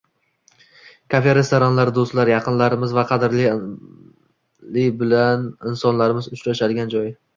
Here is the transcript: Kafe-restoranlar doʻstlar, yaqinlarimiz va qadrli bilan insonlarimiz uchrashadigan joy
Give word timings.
Kafe-restoranlar 1.13 1.91
doʻstlar, 1.97 2.31
yaqinlarimiz 2.33 2.95
va 2.99 3.03
qadrli 3.11 4.83
bilan 5.03 5.45
insonlarimiz 5.73 6.31
uchrashadigan 6.39 6.95
joy 6.97 7.15